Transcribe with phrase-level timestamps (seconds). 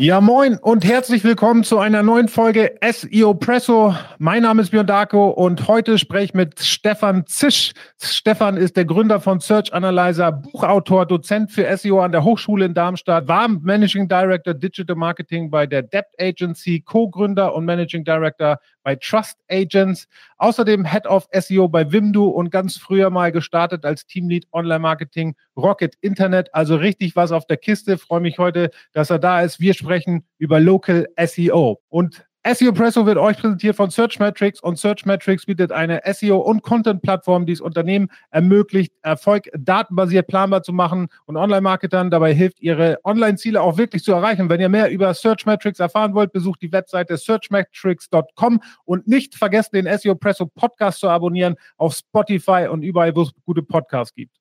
[0.00, 3.94] Ja, moin und herzlich willkommen zu einer neuen Folge SEO Presso.
[4.16, 7.72] Mein Name ist Björn Darko und heute spreche ich mit Stefan Zisch.
[8.00, 12.72] Stefan ist der Gründer von Search Analyzer, Buchautor, Dozent für SEO an der Hochschule in
[12.72, 18.96] Darmstadt, war Managing Director Digital Marketing bei der Debt Agency, Co-Gründer und Managing Director bei
[18.96, 20.08] Trust Agents,
[20.38, 25.34] außerdem Head of SEO bei Wimdu und ganz früher mal gestartet als Teamlead Online Marketing
[25.56, 26.54] Rocket Internet.
[26.54, 27.98] Also richtig was auf der Kiste.
[27.98, 29.60] Freue mich heute, dass er da ist.
[29.60, 31.80] Wir sprechen über Local SEO.
[31.88, 37.44] Und SEO Presso wird euch präsentiert von Searchmetrics und Searchmetrics bietet eine SEO- und Content-Plattform,
[37.44, 43.60] die es Unternehmen ermöglicht, Erfolg datenbasiert planbar zu machen und Online-Marketern dabei hilft, ihre Online-Ziele
[43.60, 44.48] auch wirklich zu erreichen.
[44.48, 49.98] Wenn ihr mehr über Searchmetrics erfahren wollt, besucht die Webseite searchmetrics.com und nicht vergessen, den
[49.98, 54.38] SEO Presso Podcast zu abonnieren auf Spotify und überall, wo es gute Podcasts gibt.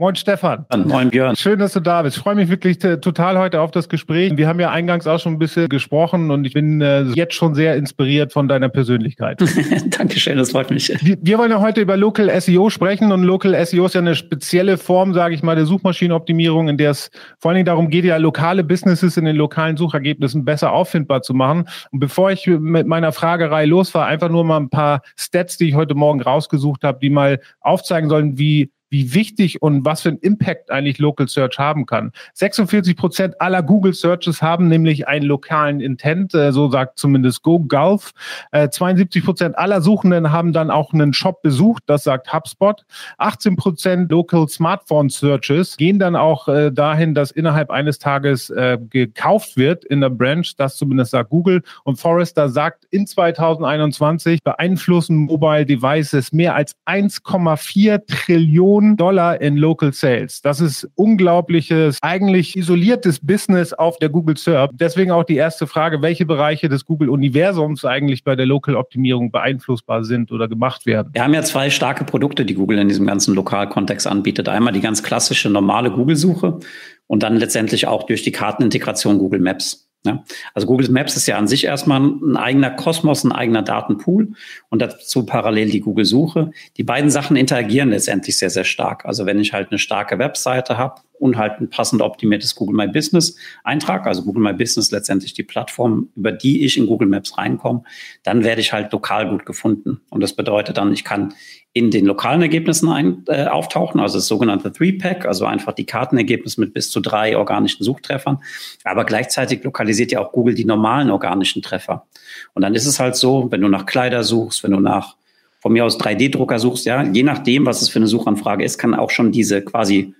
[0.00, 0.64] Moin Stefan.
[0.86, 1.36] Moin Björn.
[1.36, 2.16] Schön, dass du da bist.
[2.16, 4.34] Ich freue mich wirklich total heute auf das Gespräch.
[4.34, 7.54] Wir haben ja eingangs auch schon ein bisschen gesprochen und ich bin äh, jetzt schon
[7.54, 9.42] sehr inspiriert von deiner Persönlichkeit.
[9.98, 10.88] Dankeschön, das freut mich.
[11.02, 14.14] Wir, wir, wollen ja heute über Local SEO sprechen und Local SEO ist ja eine
[14.14, 18.06] spezielle Form, sage ich mal, der Suchmaschinenoptimierung, in der es vor allen Dingen darum geht,
[18.06, 21.68] ja lokale Businesses in den lokalen Suchergebnissen besser auffindbar zu machen.
[21.90, 25.74] Und bevor ich mit meiner Fragerei losfahre, einfach nur mal ein paar Stats, die ich
[25.74, 30.18] heute Morgen rausgesucht habe, die mal aufzeigen sollen, wie wie wichtig und was für einen
[30.18, 32.12] Impact eigentlich Local Search haben kann.
[32.34, 37.60] 46 Prozent aller Google Searches haben nämlich einen lokalen Intent, äh, so sagt zumindest Go
[37.60, 38.12] Gulf.
[38.52, 42.84] 72 Prozent aller Suchenden haben dann auch einen Shop besucht, das sagt HubSpot.
[43.18, 48.78] 18 Prozent Local Smartphone Searches gehen dann auch äh, dahin, dass innerhalb eines Tages äh,
[48.90, 51.62] gekauft wird in der Branch, das zumindest sagt Google.
[51.84, 59.56] Und Forrester sagt, in 2021 beeinflussen Mobile Devices mehr als 1,4 Trillionen Millionen Dollar in
[59.56, 60.40] Local Sales.
[60.42, 64.70] Das ist unglaubliches, eigentlich isoliertes Business auf der Google SERP.
[64.74, 70.32] Deswegen auch die erste Frage, welche Bereiche des Google-Universums eigentlich bei der Local-Optimierung beeinflussbar sind
[70.32, 71.10] oder gemacht werden?
[71.12, 74.48] Wir haben ja zwei starke Produkte, die Google in diesem ganzen Lokalkontext anbietet.
[74.48, 76.60] Einmal die ganz klassische normale Google-Suche
[77.06, 79.89] und dann letztendlich auch durch die Kartenintegration Google Maps.
[80.06, 80.24] Ja,
[80.54, 84.32] also Google Maps ist ja an sich erstmal ein eigener Kosmos, ein eigener Datenpool
[84.70, 86.52] und dazu parallel die Google Suche.
[86.78, 89.04] Die beiden Sachen interagieren letztendlich sehr, sehr stark.
[89.04, 92.88] Also wenn ich halt eine starke Webseite habe und halt ein passend optimiertes Google My
[92.88, 97.36] Business Eintrag, also Google My Business letztendlich die Plattform, über die ich in Google Maps
[97.36, 97.82] reinkomme,
[98.22, 100.00] dann werde ich halt lokal gut gefunden.
[100.10, 101.34] Und das bedeutet dann, ich kann
[101.72, 106.60] in den lokalen Ergebnissen ein, äh, auftauchen, also das sogenannte Three-Pack, also einfach die Kartenergebnisse
[106.60, 108.38] mit bis zu drei organischen Suchtreffern.
[108.82, 112.06] Aber gleichzeitig lokalisiert ja auch Google die normalen organischen Treffer.
[112.54, 115.16] Und dann ist es halt so, wenn du nach Kleider suchst, wenn du nach
[115.60, 118.94] von mir aus 3D-Drucker suchst, ja, je nachdem, was es für eine Suchanfrage ist, kann
[118.94, 120.14] auch schon diese quasi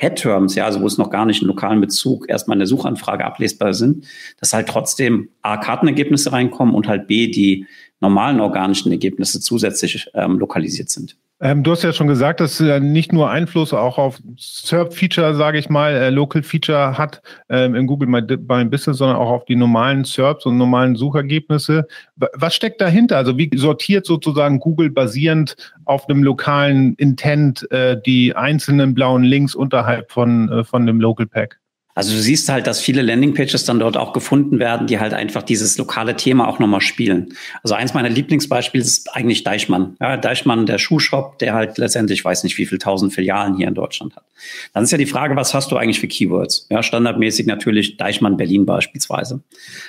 [0.00, 3.22] Head-Terms, ja, also wo es noch gar nicht einen lokalen Bezug erstmal in der Suchanfrage
[3.22, 4.06] ablesbar sind,
[4.38, 7.66] dass halt trotzdem A, Kartenergebnisse reinkommen und halt B, die
[8.00, 11.18] normalen organischen Ergebnisse zusätzlich ähm, lokalisiert sind.
[11.42, 15.58] Ähm, du hast ja schon gesagt, dass äh, nicht nur Einfluss auch auf SERP-Feature, sage
[15.58, 19.56] ich mal, äh, Local-Feature hat ähm, in Google My, My, Business, sondern auch auf die
[19.56, 21.86] normalen SERPs und normalen Suchergebnisse.
[22.16, 23.16] Was steckt dahinter?
[23.16, 25.56] Also wie sortiert sozusagen Google basierend
[25.86, 31.26] auf einem lokalen Intent äh, die einzelnen blauen Links unterhalb von, äh, von dem Local
[31.26, 31.59] Pack?
[31.94, 35.42] Also du siehst halt, dass viele Landingpages dann dort auch gefunden werden, die halt einfach
[35.42, 37.34] dieses lokale Thema auch nochmal spielen.
[37.62, 39.96] Also eins meiner Lieblingsbeispiele ist eigentlich Deichmann.
[40.00, 43.74] Ja, Deichmann, der Schuhshop, der halt letztendlich, weiß nicht, wie viel tausend Filialen hier in
[43.74, 44.24] Deutschland hat.
[44.72, 46.66] Dann ist ja die Frage, was hast du eigentlich für Keywords?
[46.70, 49.42] Ja, standardmäßig natürlich Deichmann Berlin beispielsweise.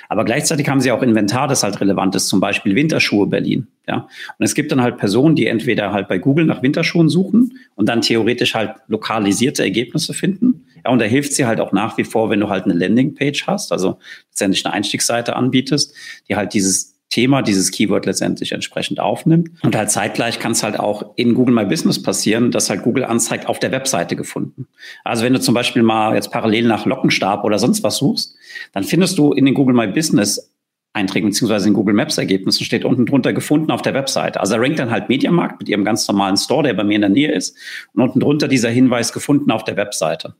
[0.08, 3.68] Aber gleichzeitig haben sie auch Inventar, das halt relevant ist, zum Beispiel Winterschuhe Berlin.
[3.88, 4.08] Ja,
[4.38, 7.88] und es gibt dann halt Personen, die entweder halt bei Google nach Winterschuhen suchen und
[7.88, 12.04] dann theoretisch halt lokalisierte Ergebnisse finden ja, und da hilft sie halt auch nach wie
[12.04, 13.98] vor, wenn du halt eine Landingpage hast, also
[14.30, 15.94] letztendlich eine Einstiegsseite anbietest,
[16.28, 19.50] die halt dieses Thema, dieses Keyword letztendlich entsprechend aufnimmt.
[19.62, 23.04] Und halt zeitgleich kann es halt auch in Google My Business passieren, dass halt Google
[23.04, 24.66] anzeigt, auf der Webseite gefunden.
[25.04, 28.34] Also wenn du zum Beispiel mal jetzt parallel nach Lockenstab oder sonst was suchst,
[28.72, 30.52] dann findest du in den Google My Business
[30.94, 34.40] Einträgen beziehungsweise in Google Maps Ergebnissen steht unten drunter gefunden auf der Webseite.
[34.40, 37.00] Also da rankt dann halt Mediamarkt mit ihrem ganz normalen Store, der bei mir in
[37.00, 37.56] der Nähe ist,
[37.94, 40.34] und unten drunter dieser Hinweis gefunden auf der Webseite.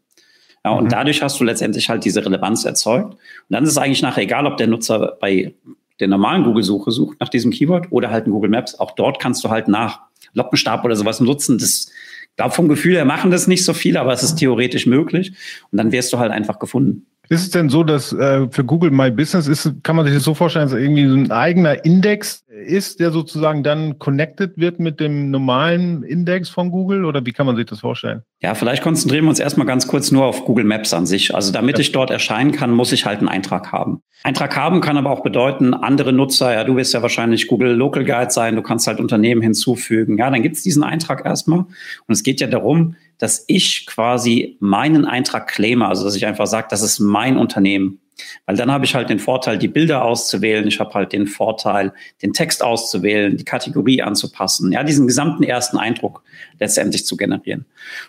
[0.64, 0.88] Ja, und mhm.
[0.90, 3.14] dadurch hast du letztendlich halt diese Relevanz erzeugt.
[3.14, 3.18] Und
[3.48, 5.54] dann ist es eigentlich nachher egal, ob der Nutzer bei
[6.00, 8.78] der normalen Google-Suche sucht nach diesem Keyword oder halt in Google Maps.
[8.78, 10.00] Auch dort kannst du halt nach
[10.34, 11.58] Lockenstab oder sowas nutzen.
[11.58, 11.90] Das
[12.36, 15.32] glaube vom Gefühl her machen das nicht so viele, aber es ist theoretisch möglich.
[15.70, 17.06] Und dann wirst du halt einfach gefunden.
[17.32, 20.22] Ist es denn so, dass äh, für Google My Business ist, kann man sich das
[20.22, 25.00] so vorstellen, dass irgendwie so ein eigener Index ist, der sozusagen dann connected wird mit
[25.00, 28.20] dem normalen Index von Google oder wie kann man sich das vorstellen?
[28.42, 31.34] Ja, vielleicht konzentrieren wir uns erstmal ganz kurz nur auf Google Maps an sich.
[31.34, 31.80] Also damit ja.
[31.80, 34.02] ich dort erscheinen kann, muss ich halt einen Eintrag haben.
[34.24, 38.04] Eintrag haben kann aber auch bedeuten, andere Nutzer, ja, du wirst ja wahrscheinlich Google Local
[38.04, 40.18] Guide sein, du kannst halt Unternehmen hinzufügen.
[40.18, 41.60] Ja, dann gibt es diesen Eintrag erstmal.
[41.60, 41.68] Und
[42.08, 46.68] es geht ja darum, dass ich quasi meinen Eintrag claime, also dass ich einfach sage,
[46.70, 48.00] das ist mein Unternehmen.
[48.46, 50.66] Weil dann habe ich halt den Vorteil, die Bilder auszuwählen.
[50.66, 51.92] Ich habe halt den Vorteil,
[52.22, 54.72] den Text auszuwählen, die Kategorie anzupassen.
[54.72, 56.22] Ja, diesen gesamten ersten Eindruck
[56.60, 57.64] letztendlich zu generieren.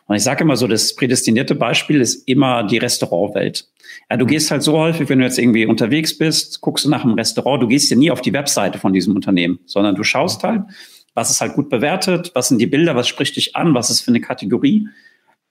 [0.08, 3.68] Und ich sage immer so, das prädestinierte Beispiel ist immer die Restaurantwelt.
[4.10, 7.04] Ja, du gehst halt so häufig, wenn du jetzt irgendwie unterwegs bist, guckst du nach
[7.04, 10.44] einem Restaurant, du gehst ja nie auf die Webseite von diesem Unternehmen, sondern du schaust
[10.44, 10.64] halt,
[11.14, 14.02] was ist halt gut bewertet, was sind die Bilder, was spricht dich an, was ist
[14.02, 14.88] für eine Kategorie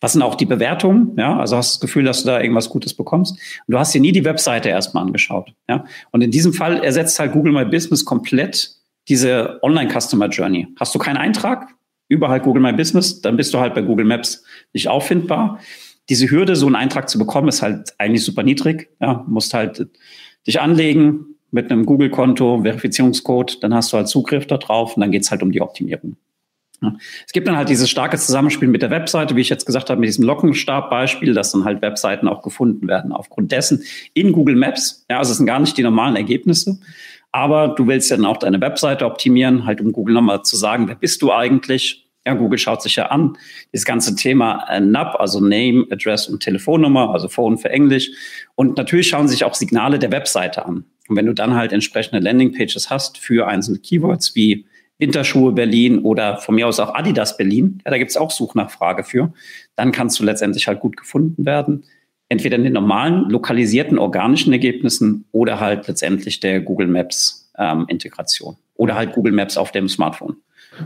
[0.02, 1.14] was sind auch die Bewertungen?
[1.16, 3.38] Ja, also hast du das Gefühl, dass du da irgendwas Gutes bekommst.
[3.66, 5.54] Und du hast dir nie die Webseite erstmal angeschaut.
[5.68, 8.72] Ja, und in diesem Fall ersetzt halt Google My Business komplett
[9.08, 10.66] diese Online Customer Journey.
[10.78, 11.68] Hast du keinen Eintrag
[12.08, 15.60] über halt Google My Business, dann bist du halt bei Google Maps nicht auffindbar.
[16.08, 18.90] Diese Hürde, so einen Eintrag zu bekommen, ist halt eigentlich super niedrig.
[19.00, 19.86] Ja, musst halt
[20.48, 25.30] dich anlegen mit einem Google-Konto, Verifizierungscode, dann hast du halt Zugriff darauf und dann geht's
[25.30, 26.16] halt um die Optimierung.
[27.24, 30.00] Es gibt dann halt dieses starke Zusammenspiel mit der Webseite, wie ich jetzt gesagt habe,
[30.00, 33.84] mit diesem Lockenstab-Beispiel, dass dann halt Webseiten auch gefunden werden aufgrund dessen
[34.14, 35.04] in Google Maps.
[35.08, 36.80] Ja, also es sind gar nicht die normalen Ergebnisse.
[37.30, 40.88] Aber du willst ja dann auch deine Webseite optimieren, halt um Google nochmal zu sagen,
[40.88, 42.06] wer bist du eigentlich?
[42.26, 43.36] Ja, Google schaut sich ja an,
[43.72, 48.10] das ganze Thema äh, NAP, also Name, Address und Telefonnummer, also Phone für Englisch.
[48.54, 50.84] Und natürlich schauen sich auch Signale der Webseite an.
[51.12, 54.64] Und wenn du dann halt entsprechende Landingpages hast für einzelne Keywords wie
[54.96, 59.04] Winterschuhe Berlin oder von mir aus auch Adidas Berlin, ja, da gibt es auch Suchnachfrage
[59.04, 59.30] für,
[59.76, 61.84] dann kannst du letztendlich halt gut gefunden werden.
[62.30, 68.56] Entweder in den normalen, lokalisierten, organischen Ergebnissen oder halt letztendlich der Google Maps ähm, Integration
[68.76, 70.36] oder halt Google Maps auf dem Smartphone.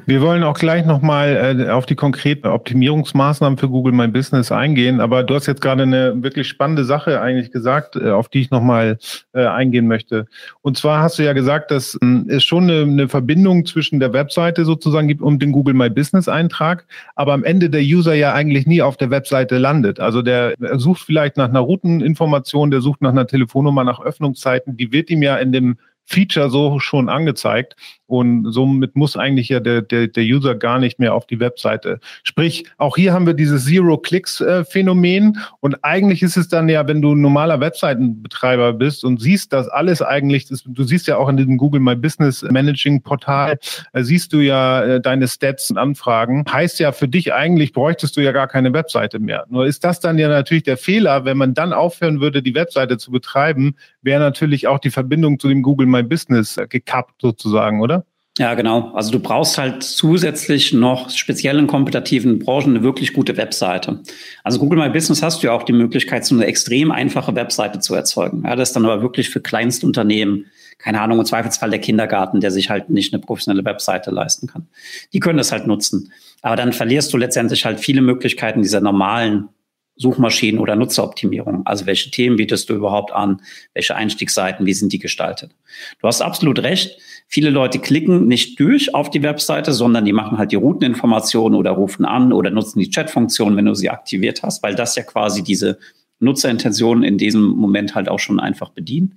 [0.05, 5.01] Wir wollen auch gleich nochmal äh, auf die konkreten Optimierungsmaßnahmen für Google My Business eingehen,
[5.01, 8.51] aber du hast jetzt gerade eine wirklich spannende Sache eigentlich gesagt, äh, auf die ich
[8.51, 8.99] nochmal
[9.33, 10.27] äh, eingehen möchte.
[10.63, 14.13] Und zwar hast du ja gesagt, dass äh, es schon eine, eine Verbindung zwischen der
[14.13, 18.35] Webseite sozusagen gibt und dem Google My Business Eintrag, aber am Ende der User ja
[18.35, 20.01] eigentlich nie auf der Webseite landet.
[20.01, 24.91] Also der sucht vielleicht nach einer Routeninformation, der sucht nach einer Telefonnummer, nach Öffnungszeiten, die
[24.91, 27.77] wird ihm ja in dem Feature so schon angezeigt.
[28.07, 31.99] Und somit muss eigentlich ja der, der, der User gar nicht mehr auf die Webseite.
[32.23, 35.39] Sprich, auch hier haben wir dieses Zero-Clicks-Phänomen.
[35.61, 40.03] Und eigentlich ist es dann ja, wenn du normaler Webseitenbetreiber bist und siehst das alles
[40.03, 43.59] eigentlich, das, du siehst ja auch in diesem Google My Business Managing Portal,
[43.93, 46.45] äh, siehst du ja äh, deine Stats und Anfragen.
[46.51, 49.45] Heißt ja für dich eigentlich, bräuchtest du ja gar keine Webseite mehr.
[49.49, 52.99] Nur ist das dann ja natürlich der Fehler, wenn man dann aufhören würde, die Webseite
[52.99, 57.81] zu betreiben, wäre natürlich auch die Verbindung zu dem Google My Business äh, gekappt sozusagen,
[57.81, 57.96] oder?
[58.39, 58.93] Ja, genau.
[58.93, 64.03] Also du brauchst halt zusätzlich noch speziell in kompetitiven Branchen eine wirklich gute Webseite.
[64.45, 67.79] Also Google My Business hast du ja auch die Möglichkeit, so eine extrem einfache Webseite
[67.79, 68.43] zu erzeugen.
[68.45, 70.47] Ja, das ist dann aber wirklich für Kleinstunternehmen,
[70.77, 74.69] keine Ahnung, im Zweifelsfall der Kindergarten, der sich halt nicht eine professionelle Webseite leisten kann.
[75.15, 76.13] Die können das halt nutzen.
[76.43, 79.49] Aber dann verlierst du letztendlich halt viele Möglichkeiten dieser normalen
[79.97, 81.65] Suchmaschinen oder Nutzeroptimierung.
[81.65, 83.41] Also welche Themen bietest du überhaupt an?
[83.73, 84.67] Welche Einstiegsseiten?
[84.67, 85.53] Wie sind die gestaltet?
[86.01, 86.99] Du hast absolut recht.
[87.29, 91.73] Viele Leute klicken nicht durch auf die Webseite, sondern die machen halt die Routeninformationen oder
[91.73, 95.43] rufen an oder nutzen die Chatfunktion, wenn du sie aktiviert hast, weil das ja quasi
[95.43, 95.79] diese
[96.21, 99.15] Nutzerintentionen in diesem Moment halt auch schon einfach bedient.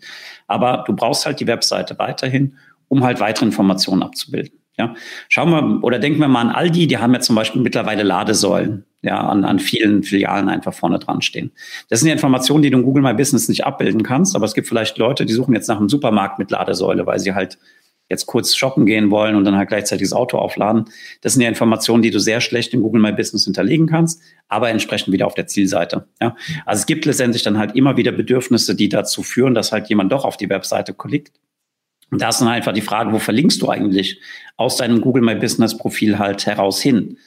[0.47, 2.55] Aber du brauchst halt die Webseite weiterhin,
[2.87, 4.59] um halt weitere Informationen abzubilden.
[4.77, 4.95] Ja,
[5.27, 8.85] schauen wir oder denken wir mal an Aldi, die haben ja zum Beispiel mittlerweile Ladesäulen,
[9.01, 11.51] ja, an, an vielen Filialen einfach vorne dran stehen.
[11.89, 14.53] Das sind ja Informationen, die du in Google My Business nicht abbilden kannst, aber es
[14.53, 17.57] gibt vielleicht Leute, die suchen jetzt nach einem Supermarkt mit Ladesäule, weil sie halt
[18.09, 20.85] jetzt kurz shoppen gehen wollen und dann halt gleichzeitig das Auto aufladen.
[21.21, 24.69] Das sind ja Informationen, die du sehr schlecht in Google My Business hinterlegen kannst, aber
[24.69, 26.07] entsprechend wieder auf der Zielseite.
[26.21, 26.35] Ja?
[26.65, 30.11] Also es gibt letztendlich dann halt immer wieder Bedürfnisse, die dazu führen, dass halt jemand
[30.11, 31.31] doch auf die Webseite klickt
[32.11, 34.19] und da ist dann einfach die Frage, wo verlinkst du eigentlich
[34.57, 37.17] aus deinem Google My Business Profil halt heraus hin?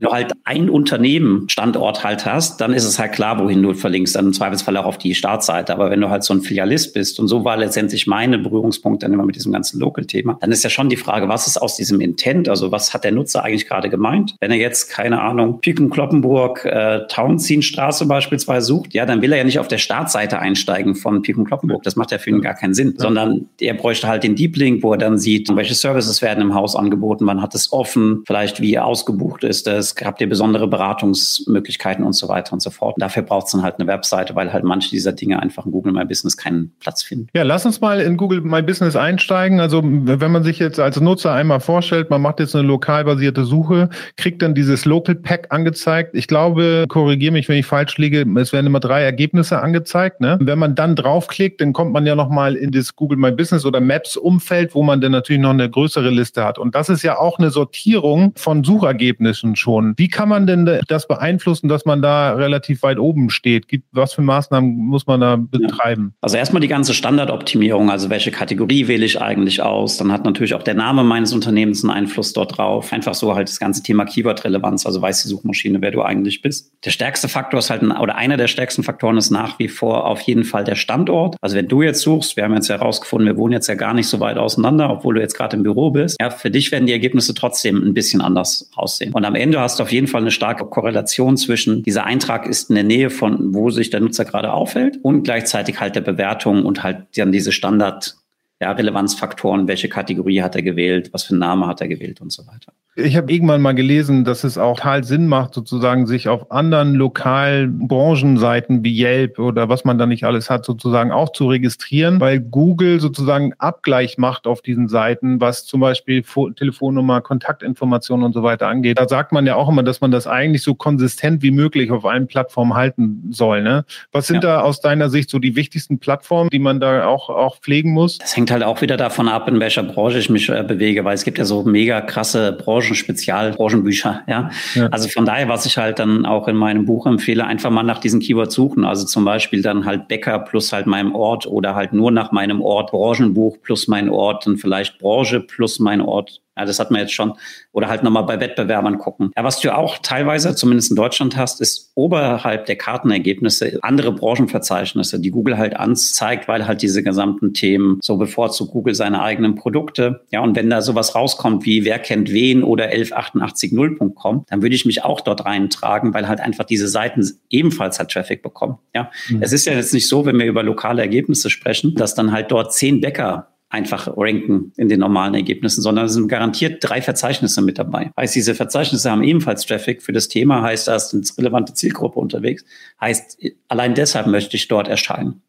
[0.00, 3.74] Wenn du halt ein Unternehmen Standort halt hast, dann ist es halt klar, wohin du
[3.74, 5.74] verlinkst, dann im Zweifelsfall auch auf die Startseite.
[5.74, 9.12] Aber wenn du halt so ein Filialist bist, und so war letztendlich meine Berührungspunkt dann
[9.12, 12.00] immer mit diesem ganzen Local-Thema, dann ist ja schon die Frage, was ist aus diesem
[12.00, 14.36] Intent, also was hat der Nutzer eigentlich gerade gemeint?
[14.40, 19.38] Wenn er jetzt, keine Ahnung, Piken Kloppenburg, äh, Townsien-Straße beispielsweise sucht, ja, dann will er
[19.38, 21.82] ja nicht auf der Startseite einsteigen von Piken Kloppenburg.
[21.82, 24.82] Das macht ja für ihn gar keinen Sinn, sondern er bräuchte halt den Deep Link,
[24.82, 28.60] wo er dann sieht, welche Services werden im Haus angeboten, wann hat es offen, vielleicht
[28.60, 32.96] wie ausgebucht ist es, es, ihr besondere Beratungsmöglichkeiten und so weiter und so fort.
[32.96, 35.72] Und dafür braucht es dann halt eine Webseite, weil halt manche dieser Dinge einfach in
[35.72, 37.28] Google My Business keinen Platz finden.
[37.34, 39.60] Ja, lass uns mal in Google My Business einsteigen.
[39.60, 43.44] Also wenn man sich jetzt als Nutzer einmal vorstellt, man macht jetzt eine lokal basierte
[43.44, 46.14] Suche, kriegt dann dieses Local Pack angezeigt.
[46.14, 50.20] Ich glaube, korrigiere mich, wenn ich falsch liege, es werden immer drei Ergebnisse angezeigt.
[50.20, 50.38] Ne?
[50.40, 53.80] Wenn man dann draufklickt, dann kommt man ja nochmal in das Google My Business oder
[53.80, 56.58] Maps Umfeld, wo man dann natürlich noch eine größere Liste hat.
[56.58, 59.79] Und das ist ja auch eine Sortierung von Suchergebnissen schon.
[59.96, 63.66] Wie kann man denn das beeinflussen, dass man da relativ weit oben steht?
[63.92, 66.12] Was für Maßnahmen muss man da betreiben?
[66.12, 66.18] Ja.
[66.22, 69.96] Also erstmal die ganze Standardoptimierung, also welche Kategorie wähle ich eigentlich aus?
[69.96, 72.92] Dann hat natürlich auch der Name meines Unternehmens einen Einfluss dort drauf.
[72.92, 76.72] Einfach so halt das ganze Thema Keyword-Relevanz, also weiß die Suchmaschine, wer du eigentlich bist.
[76.84, 80.20] Der stärkste Faktor ist halt, oder einer der stärksten Faktoren ist nach wie vor auf
[80.22, 81.36] jeden Fall der Standort.
[81.40, 84.08] Also wenn du jetzt suchst, wir haben jetzt herausgefunden, wir wohnen jetzt ja gar nicht
[84.08, 86.16] so weit auseinander, obwohl du jetzt gerade im Büro bist.
[86.20, 89.12] Ja, für dich werden die Ergebnisse trotzdem ein bisschen anders aussehen.
[89.12, 92.70] Und am Ende hast du auf jeden Fall eine starke Korrelation zwischen dieser Eintrag ist
[92.70, 96.64] in der Nähe von, wo sich der Nutzer gerade aufhält und gleichzeitig halt der Bewertung
[96.64, 98.16] und halt dann diese Standard
[98.60, 102.30] ja, Relevanzfaktoren, welche Kategorie hat er gewählt, was für einen Namen hat er gewählt und
[102.30, 102.72] so weiter.
[102.96, 106.94] Ich habe irgendwann mal gelesen, dass es auch total Sinn macht, sozusagen sich auf anderen
[106.94, 112.20] lokalen Branchenseiten wie Yelp oder was man da nicht alles hat, sozusagen auch zu registrieren,
[112.20, 116.24] weil Google sozusagen Abgleich macht auf diesen Seiten, was zum Beispiel
[116.56, 118.98] Telefonnummer, Kontaktinformationen und so weiter angeht.
[118.98, 122.04] Da sagt man ja auch immer, dass man das eigentlich so konsistent wie möglich auf
[122.04, 123.62] allen Plattformen halten soll.
[123.62, 123.84] Ne?
[124.10, 124.56] Was sind ja.
[124.56, 128.18] da aus deiner Sicht so die wichtigsten Plattformen, die man da auch, auch pflegen muss?
[128.18, 131.14] Das hängt halt auch wieder davon ab, in welcher Branche ich mich äh, bewege, weil
[131.14, 134.22] es gibt ja so mega krasse Branchen, Branchen, Branchenbücher.
[134.26, 134.50] Ja?
[134.74, 134.86] ja?
[134.86, 137.98] Also von daher, was ich halt dann auch in meinem Buch empfehle, einfach mal nach
[137.98, 138.84] diesen Keywords suchen.
[138.84, 142.60] Also zum Beispiel dann halt Bäcker plus halt meinem Ort oder halt nur nach meinem
[142.60, 147.00] Ort, Branchenbuch plus mein Ort und vielleicht Branche plus mein Ort ja, das hat man
[147.00, 147.34] jetzt schon.
[147.72, 149.32] Oder halt nochmal bei Wettbewerbern gucken.
[149.36, 155.20] Ja, was du auch teilweise, zumindest in Deutschland hast, ist oberhalb der Kartenergebnisse andere Branchenverzeichnisse,
[155.20, 160.22] die Google halt anzeigt, weil halt diese gesamten Themen so bevorzugt Google seine eigenen Produkte.
[160.30, 164.84] Ja, und wenn da sowas rauskommt wie wer kennt wen oder 11880.com, dann würde ich
[164.84, 168.78] mich auch dort reintragen, weil halt einfach diese Seiten ebenfalls halt Traffic bekommen.
[168.94, 169.42] Ja, mhm.
[169.42, 172.50] es ist ja jetzt nicht so, wenn wir über lokale Ergebnisse sprechen, dass dann halt
[172.50, 177.62] dort zehn Bäcker einfach ranken in den normalen Ergebnissen, sondern es sind garantiert drei Verzeichnisse
[177.62, 178.10] mit dabei.
[178.18, 182.18] Heißt, diese Verzeichnisse haben ebenfalls Traffic für das Thema, heißt, da ist eine relevante Zielgruppe
[182.18, 182.64] unterwegs.
[183.00, 185.42] Heißt, allein deshalb möchte ich dort erscheinen.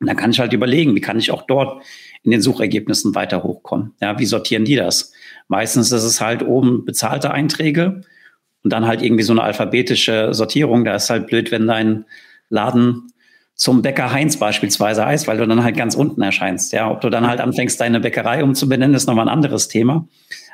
[0.00, 1.82] Und dann kann ich halt überlegen, wie kann ich auch dort
[2.22, 3.92] in den Suchergebnissen weiter hochkommen?
[4.00, 5.12] Ja, wie sortieren die das?
[5.46, 8.00] Meistens ist es halt oben bezahlte Einträge
[8.64, 10.84] und dann halt irgendwie so eine alphabetische Sortierung.
[10.84, 12.04] Da ist halt blöd, wenn dein
[12.48, 13.12] Laden
[13.60, 16.72] zum Bäcker Heinz beispielsweise heißt, weil du dann halt ganz unten erscheinst.
[16.72, 20.08] Ja, ob du dann halt anfängst, deine Bäckerei umzubenennen, ist nochmal ein anderes Thema.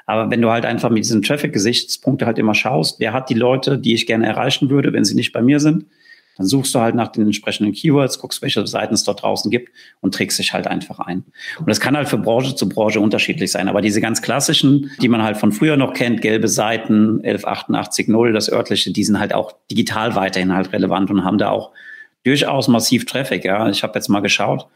[0.06, 3.78] Aber wenn du halt einfach mit diesen Traffic-Gesichtspunkte halt immer schaust, wer hat die Leute,
[3.78, 5.86] die ich gerne erreichen würde, wenn sie nicht bei mir sind,
[6.36, 9.70] dann suchst du halt nach den entsprechenden Keywords, guckst, welche Seiten es dort draußen gibt
[10.00, 11.22] und trägst dich halt einfach ein.
[11.60, 13.68] Und das kann halt für Branche zu Branche unterschiedlich sein.
[13.68, 18.50] Aber diese ganz klassischen, die man halt von früher noch kennt, gelbe Seiten, 11880, das
[18.50, 21.70] örtliche, die sind halt auch digital weiterhin halt relevant und haben da auch
[22.26, 23.44] durchaus massiv Traffic.
[23.44, 24.66] Ja, ich habe jetzt mal geschaut.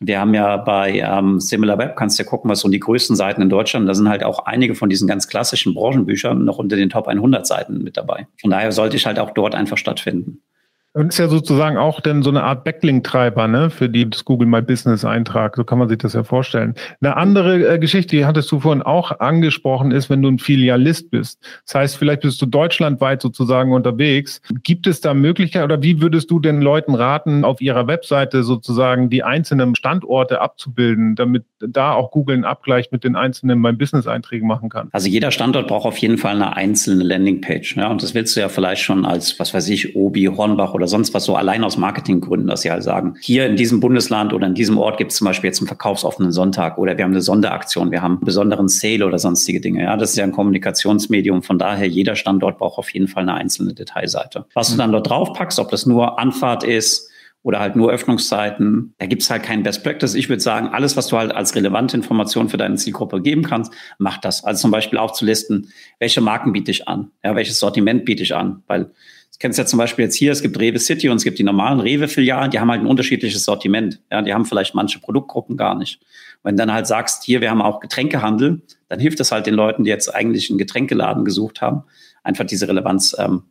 [0.00, 3.16] Wir haben ja bei ähm, Similar Web, kannst du ja gucken, was so die größten
[3.16, 6.76] Seiten in Deutschland, da sind halt auch einige von diesen ganz klassischen Branchenbüchern noch unter
[6.76, 8.28] den Top 100 Seiten mit dabei.
[8.40, 10.40] Von daher sollte ich halt auch dort einfach stattfinden.
[10.94, 14.48] Und ist ja sozusagen auch denn so eine Art Backlink-Treiber, ne, für die das Google
[14.48, 15.54] My Business Eintrag.
[15.56, 16.74] So kann man sich das ja vorstellen.
[17.00, 21.10] Eine andere äh, Geschichte, die hattest du vorhin auch angesprochen, ist, wenn du ein Filialist
[21.10, 21.40] bist.
[21.66, 24.40] Das heißt, vielleicht bist du deutschlandweit sozusagen unterwegs.
[24.62, 29.10] Gibt es da Möglichkeiten oder wie würdest du den Leuten raten, auf ihrer Webseite sozusagen
[29.10, 34.06] die einzelnen Standorte abzubilden, damit da auch Google einen Abgleich mit den einzelnen My Business
[34.06, 34.88] Einträgen machen kann?
[34.92, 37.76] Also jeder Standort braucht auf jeden Fall eine einzelne Landingpage.
[37.76, 40.86] Ja, und das willst du ja vielleicht schon als, was weiß ich, Obi, Hornbach oder
[40.86, 44.46] sonst was so allein aus Marketinggründen, dass sie halt sagen, hier in diesem Bundesland oder
[44.46, 47.20] in diesem Ort gibt es zum Beispiel jetzt einen verkaufsoffenen Sonntag oder wir haben eine
[47.20, 49.82] Sonderaktion, wir haben einen besonderen Sale oder sonstige Dinge.
[49.82, 51.42] Ja, das ist ja ein Kommunikationsmedium.
[51.42, 54.46] Von daher, jeder Standort braucht auf jeden Fall eine einzelne Detailseite.
[54.54, 57.08] Was du dann dort drauf packst, ob das nur Anfahrt ist,
[57.42, 58.94] oder halt nur Öffnungszeiten.
[58.98, 60.14] Da gibt's halt kein Best Practice.
[60.14, 63.72] Ich würde sagen, alles, was du halt als relevante Information für deine Zielgruppe geben kannst,
[63.98, 64.44] mach das.
[64.44, 68.64] Also zum Beispiel aufzulisten, welche Marken biete ich an, ja, welches Sortiment biete ich an,
[68.66, 68.90] weil
[69.38, 71.78] Kennst ja zum Beispiel jetzt hier, es gibt Rewe City und es gibt die normalen
[71.78, 74.00] Rewe-Filialen, die haben halt ein unterschiedliches Sortiment.
[74.10, 76.00] Ja, die haben vielleicht manche Produktgruppen gar nicht.
[76.42, 79.54] Wenn du dann halt sagst, hier, wir haben auch Getränkehandel, dann hilft es halt den
[79.54, 81.84] Leuten, die jetzt eigentlich einen Getränkeladen gesucht haben,
[82.24, 83.42] einfach diese Relevanz ähm,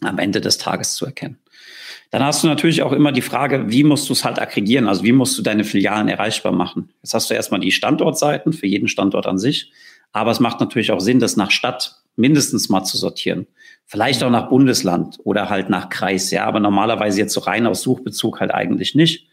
[0.00, 1.38] am Ende des Tages zu erkennen.
[2.10, 4.86] Dann hast du natürlich auch immer die Frage, wie musst du es halt aggregieren?
[4.86, 6.90] Also wie musst du deine Filialen erreichbar machen?
[7.02, 9.72] Jetzt hast du erstmal die Standortseiten für jeden Standort an sich.
[10.12, 13.46] Aber es macht natürlich auch Sinn, das nach Stadt mindestens mal zu sortieren.
[13.86, 17.82] Vielleicht auch nach Bundesland oder halt nach Kreis, ja, aber normalerweise jetzt so rein aus
[17.82, 19.28] Suchbezug halt eigentlich nicht.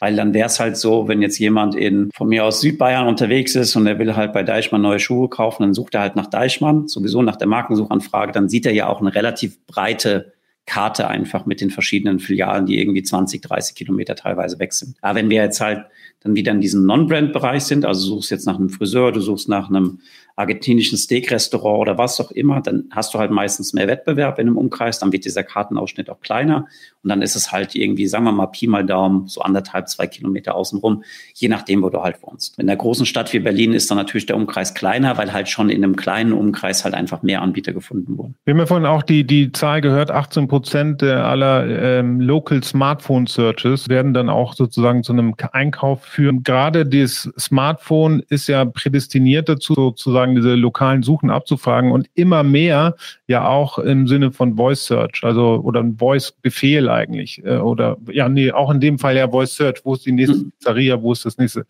[0.00, 3.56] Weil dann wäre es halt so, wenn jetzt jemand in von mir aus Südbayern unterwegs
[3.56, 6.28] ist und er will halt bei Deichmann neue Schuhe kaufen, dann sucht er halt nach
[6.28, 10.32] Deichmann, sowieso nach der Markensuchanfrage, dann sieht er ja auch eine relativ breite
[10.68, 14.96] Karte einfach mit den verschiedenen Filialen, die irgendwie 20, 30 Kilometer teilweise weg sind.
[15.00, 15.86] Aber wenn wir jetzt halt
[16.20, 19.70] dann wieder in diesem Non-Brand-Bereich sind, also suchst jetzt nach einem Friseur, du suchst nach
[19.70, 20.00] einem
[20.38, 24.56] argentinischen Steak-Restaurant oder was auch immer, dann hast du halt meistens mehr Wettbewerb in einem
[24.56, 26.66] Umkreis, dann wird dieser Kartenausschnitt auch kleiner
[27.02, 30.06] und dann ist es halt irgendwie, sagen wir mal, Pi mal Daumen, so anderthalb, zwei
[30.06, 31.02] Kilometer außenrum,
[31.34, 32.58] je nachdem, wo du halt wohnst.
[32.58, 35.70] In der großen Stadt wie Berlin ist dann natürlich der Umkreis kleiner, weil halt schon
[35.70, 38.34] in einem kleinen Umkreis halt einfach mehr Anbieter gefunden wurden.
[38.44, 41.66] Wir haben ja vorhin auch die, die Zahl gehört, 18 Prozent aller
[41.98, 46.42] ähm, Local Smartphone Searches werden dann auch sozusagen zu einem Einkauf führen.
[46.42, 52.42] Gerade das Smartphone ist ja prädestiniert dazu, sozusagen sozusagen diese lokalen Suchen abzufragen und immer
[52.42, 57.58] mehr ja auch im Sinne von Voice Search, also oder ein Voice Befehl eigentlich äh,
[57.58, 60.52] oder ja nee, auch in dem Fall ja Voice Search, wo ist die nächste hm.
[60.52, 61.66] Pizzeria, wo ist das nächste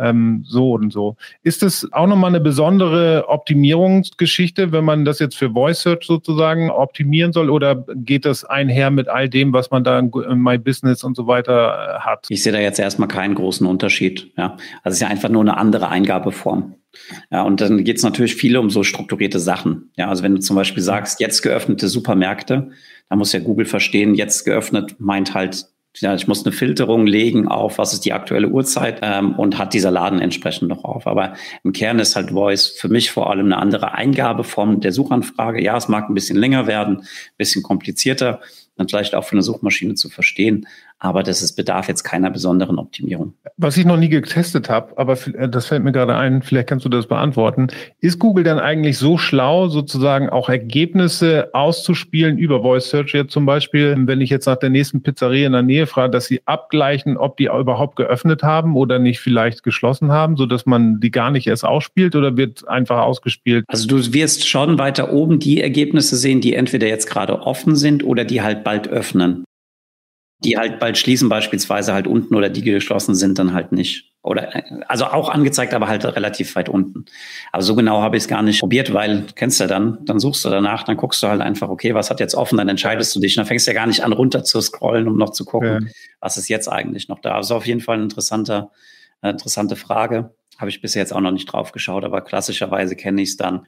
[0.00, 1.16] ähm, so und so.
[1.42, 6.70] Ist das auch nochmal eine besondere Optimierungsgeschichte, wenn man das jetzt für Voice Search sozusagen
[6.70, 11.04] optimieren soll oder geht das einher mit all dem, was man da in My Business
[11.04, 12.26] und so weiter äh, hat?
[12.28, 14.32] Ich sehe da jetzt erstmal keinen großen Unterschied.
[14.36, 14.56] Ja.
[14.82, 16.74] Also es ist ja einfach nur eine andere Eingabeform.
[17.30, 19.90] Ja, und dann geht es natürlich viel um so strukturierte Sachen.
[19.96, 22.70] Ja, also wenn du zum Beispiel sagst, jetzt geöffnete Supermärkte,
[23.08, 25.66] dann muss ja Google verstehen, jetzt geöffnet meint halt,
[25.96, 29.74] ja, ich muss eine Filterung legen auf, was ist die aktuelle Uhrzeit ähm, und hat
[29.74, 31.06] dieser Laden entsprechend noch auf.
[31.06, 35.62] Aber im Kern ist halt Voice für mich vor allem eine andere Eingabeform der Suchanfrage.
[35.62, 38.40] Ja, es mag ein bisschen länger werden, ein bisschen komplizierter,
[38.76, 40.66] dann vielleicht auch für eine Suchmaschine zu verstehen.
[41.02, 43.32] Aber das ist, bedarf jetzt keiner besonderen Optimierung.
[43.56, 46.84] Was ich noch nie getestet habe, aber äh, das fällt mir gerade ein, vielleicht kannst
[46.84, 47.68] du das beantworten.
[48.00, 53.46] Ist Google dann eigentlich so schlau, sozusagen auch Ergebnisse auszuspielen über Voice Search jetzt zum
[53.46, 57.16] Beispiel, wenn ich jetzt nach der nächsten Pizzeria in der Nähe frage, dass sie abgleichen,
[57.16, 61.30] ob die überhaupt geöffnet haben oder nicht vielleicht geschlossen haben, so dass man die gar
[61.30, 63.64] nicht erst ausspielt oder wird einfach ausgespielt?
[63.68, 68.04] Also du wirst schon weiter oben die Ergebnisse sehen, die entweder jetzt gerade offen sind
[68.04, 69.44] oder die halt bald öffnen
[70.42, 74.06] die halt bald schließen, beispielsweise halt unten oder die geschlossen sind, dann halt nicht.
[74.22, 77.06] Oder also auch angezeigt, aber halt relativ weit unten.
[77.52, 80.44] Aber so genau habe ich es gar nicht probiert, weil kennst du dann, dann suchst
[80.44, 83.20] du danach, dann guckst du halt einfach, okay, was hat jetzt offen, dann entscheidest du
[83.20, 83.34] dich.
[83.34, 85.92] Dann fängst du ja gar nicht an, runter zu scrollen, um noch zu gucken, ja.
[86.20, 87.34] was ist jetzt eigentlich noch da.
[87.34, 88.70] Also auf jeden Fall ein interessanter,
[89.22, 90.34] eine interessante Frage.
[90.58, 93.66] Habe ich bisher jetzt auch noch nicht drauf geschaut, aber klassischerweise kenne ich es dann.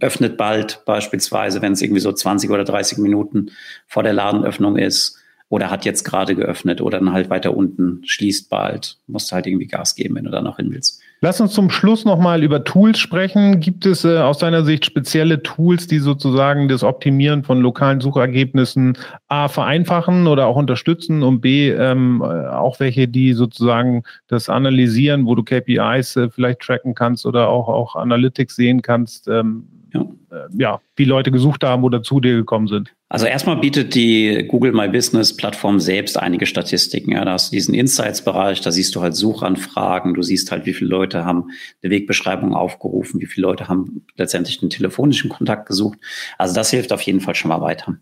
[0.00, 3.50] Öffnet bald beispielsweise, wenn es irgendwie so 20 oder 30 Minuten
[3.86, 5.21] vor der Ladenöffnung ist
[5.52, 8.96] oder hat jetzt gerade geöffnet oder dann halt weiter unten schließt bald.
[9.06, 11.02] Musst halt irgendwie Gas geben, wenn du da noch hin willst.
[11.20, 13.60] Lass uns zum Schluss nochmal über Tools sprechen.
[13.60, 18.96] Gibt es äh, aus deiner Sicht spezielle Tools, die sozusagen das Optimieren von lokalen Suchergebnissen
[19.28, 25.26] A vereinfachen oder auch unterstützen und B ähm, äh, auch welche, die sozusagen das analysieren,
[25.26, 29.28] wo du KPIs äh, vielleicht tracken kannst oder auch, auch Analytics sehen kannst?
[29.28, 30.06] Ähm, ja.
[30.32, 32.94] Äh, ja, wie Leute gesucht haben oder zu dir gekommen sind.
[33.12, 37.12] Also erstmal bietet die Google My Business Plattform selbst einige Statistiken.
[37.12, 40.72] Ja, da hast du diesen Insights-Bereich, da siehst du halt Suchanfragen, du siehst halt, wie
[40.72, 41.50] viele Leute haben
[41.82, 45.98] eine Wegbeschreibung aufgerufen, wie viele Leute haben letztendlich einen telefonischen Kontakt gesucht.
[46.38, 47.98] Also das hilft auf jeden Fall schon mal weiter.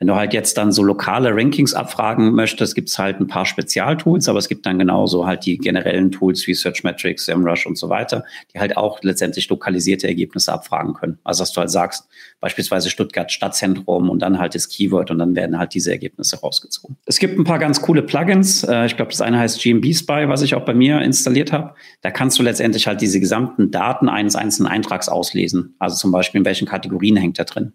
[0.00, 3.46] Wenn du halt jetzt dann so lokale Rankings abfragen möchtest, gibt es halt ein paar
[3.46, 7.88] Spezialtools, aber es gibt dann genauso halt die generellen Tools wie Searchmetrics, SEMrush und so
[7.88, 11.18] weiter, die halt auch letztendlich lokalisierte Ergebnisse abfragen können.
[11.22, 12.08] Also dass du halt sagst,
[12.40, 16.96] beispielsweise Stuttgart Stadtzentrum und dann halt das Keyword und dann werden halt diese Ergebnisse rausgezogen.
[17.06, 18.64] Es gibt ein paar ganz coole Plugins.
[18.64, 21.74] Äh, ich glaube, das eine heißt GMB Spy, was ich auch bei mir installiert habe.
[22.00, 25.74] Da kannst du letztendlich halt diese gesamten Daten eines einzelnen Eintrags auslesen.
[25.78, 27.72] Also zum Beispiel, in welchen Kategorien hängt er drin.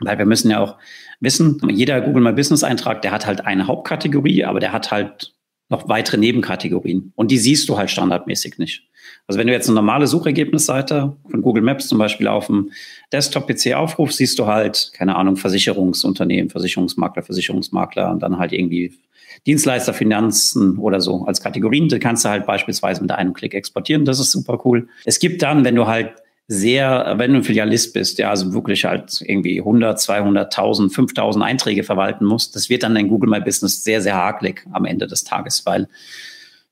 [0.00, 0.76] Weil wir müssen ja auch
[1.20, 5.34] wissen, jeder Google My Business Eintrag, der hat halt eine Hauptkategorie, aber der hat halt
[5.68, 7.12] noch weitere Nebenkategorien.
[7.14, 8.88] Und die siehst du halt standardmäßig nicht.
[9.26, 12.70] Also wenn du jetzt eine normale Suchergebnisseite von Google Maps zum Beispiel auf dem
[13.12, 18.92] Desktop-PC aufrufst, siehst du halt, keine Ahnung, Versicherungsunternehmen, Versicherungsmakler, Versicherungsmakler und dann halt irgendwie
[19.46, 21.88] Dienstleister, Finanzen oder so als Kategorien.
[21.88, 24.04] Die kannst du halt beispielsweise mit einem Klick exportieren.
[24.04, 24.88] Das ist super cool.
[25.04, 26.12] Es gibt dann, wenn du halt
[26.46, 31.42] sehr, wenn du ein Filialist bist, ja, also wirklich halt irgendwie 100, 200, 1000, 5000
[31.42, 35.06] Einträge verwalten musst, das wird dann in Google My Business sehr, sehr hakelig am Ende
[35.06, 35.88] des Tages, weil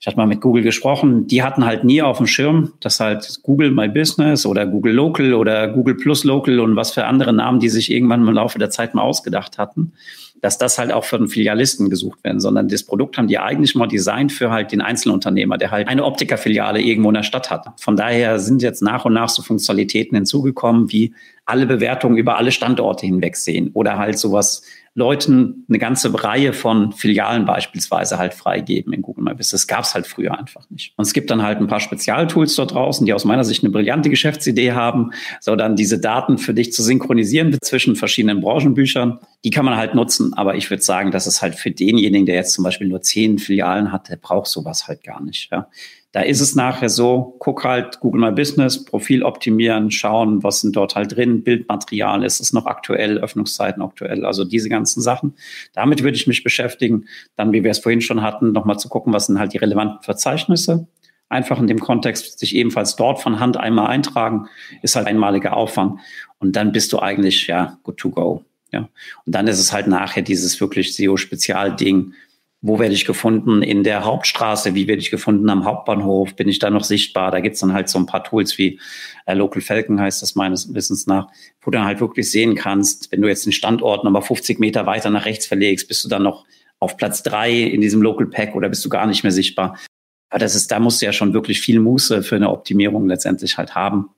[0.03, 3.39] ich hatte mal mit Google gesprochen, die hatten halt nie auf dem Schirm, dass halt
[3.45, 7.61] Google My Business oder Google Local oder Google Plus Local und was für andere Namen,
[7.61, 9.93] die sich irgendwann im Laufe der Zeit mal ausgedacht hatten,
[10.41, 13.77] dass das halt auch für den Filialisten gesucht werden, sondern das Produkt haben die eigentlich
[13.77, 17.69] mal designt für halt den Einzelunternehmer, der halt eine Optikerfiliale irgendwo in der Stadt hat.
[17.77, 22.51] Von daher sind jetzt nach und nach so Funktionalitäten hinzugekommen, wie alle Bewertungen über alle
[22.51, 24.63] Standorte hinweg sehen oder halt sowas
[24.95, 29.63] Leuten eine ganze Reihe von Filialen beispielsweise halt freigeben in Google My Business.
[29.63, 30.93] Das gab es halt früher einfach nicht.
[30.97, 33.73] Und es gibt dann halt ein paar Spezialtools dort draußen, die aus meiner Sicht eine
[33.73, 39.19] brillante Geschäftsidee haben, so dann diese Daten für dich zu synchronisieren zwischen verschiedenen Branchenbüchern.
[39.45, 40.35] Die kann man halt nutzen.
[40.35, 43.39] Aber ich würde sagen, dass es halt für denjenigen, der jetzt zum Beispiel nur zehn
[43.39, 45.51] Filialen hat, der braucht sowas halt gar nicht.
[45.51, 45.69] Ja.
[46.13, 50.77] Da ist es nachher so, guck halt Google My Business, Profil optimieren, schauen, was sind
[50.77, 55.35] dort halt drin, Bildmaterial, ist es noch aktuell, Öffnungszeiten aktuell, also diese ganzen Sachen.
[55.73, 57.07] Damit würde ich mich beschäftigen.
[57.37, 60.03] Dann, wie wir es vorhin schon hatten, nochmal zu gucken, was sind halt die relevanten
[60.03, 60.87] Verzeichnisse.
[61.31, 64.49] Einfach in dem Kontext sich ebenfalls dort von Hand einmal eintragen,
[64.83, 65.99] ist halt einmaliger Aufwand.
[66.39, 68.45] Und dann bist du eigentlich, ja, good to go.
[68.71, 68.89] Ja.
[69.25, 72.13] Und dann ist es halt nachher dieses wirklich SEO-Spezialding,
[72.65, 76.61] wo werde ich gefunden in der Hauptstraße, wie werde ich gefunden am Hauptbahnhof, bin ich
[76.61, 77.33] da noch sichtbar?
[77.33, 78.79] Da gibt's dann halt so ein paar Tools wie
[79.27, 81.27] äh, Local Falcon heißt das meines Wissens nach,
[81.61, 84.87] wo du dann halt wirklich sehen kannst, wenn du jetzt den Standort nochmal 50 Meter
[84.87, 86.47] weiter nach rechts verlegst, bist du dann noch
[86.79, 89.77] auf Platz drei in diesem Local Pack oder bist du gar nicht mehr sichtbar.
[90.31, 93.59] Aber das ist, da musst du ja schon wirklich viel Muße für eine Optimierung letztendlich
[93.59, 94.09] halt haben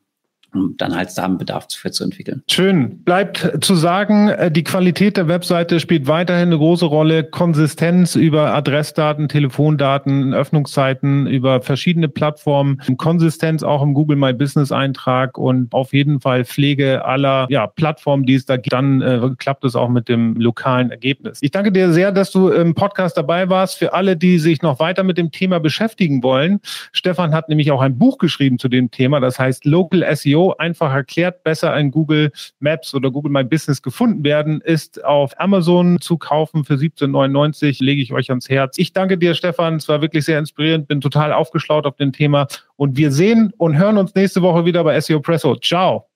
[0.55, 1.38] um dann halt da einen
[1.90, 2.43] zu entwickeln.
[2.49, 3.03] Schön.
[3.03, 7.25] Bleibt zu sagen, äh, die Qualität der Webseite spielt weiterhin eine große Rolle.
[7.25, 12.81] Konsistenz über Adressdaten, Telefondaten, Öffnungszeiten, über verschiedene Plattformen.
[12.97, 18.25] Konsistenz auch im Google My Business Eintrag und auf jeden Fall Pflege aller ja, Plattformen,
[18.25, 18.73] die es da gibt.
[18.73, 21.38] Dann äh, klappt es auch mit dem lokalen Ergebnis.
[21.43, 23.79] Ich danke dir sehr, dass du im Podcast dabei warst.
[23.79, 26.61] Für alle, die sich noch weiter mit dem Thema beschäftigen wollen.
[26.93, 29.21] Stefan hat nämlich auch ein Buch geschrieben zu dem Thema.
[29.21, 34.24] Das heißt Local SEO einfach erklärt, besser in Google Maps oder Google My Business gefunden
[34.24, 37.83] werden, ist auf Amazon zu kaufen für 17,99.
[37.83, 38.78] Lege ich euch ans Herz.
[38.78, 39.76] Ich danke dir, Stefan.
[39.76, 40.88] Es war wirklich sehr inspirierend.
[40.88, 42.46] Bin total aufgeschlaut auf dem Thema.
[42.76, 45.57] Und wir sehen und hören uns nächste Woche wieder bei SEO Presso.
[45.57, 46.07] Ciao.